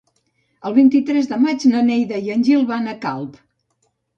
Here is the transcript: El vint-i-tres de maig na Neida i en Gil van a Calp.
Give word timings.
El 0.69 0.73
vint-i-tres 0.77 1.29
de 1.33 1.39
maig 1.43 1.67
na 1.73 1.83
Neida 1.91 2.23
i 2.29 2.35
en 2.37 2.49
Gil 2.51 2.67
van 2.73 2.93
a 2.95 2.99
Calp. 3.07 3.41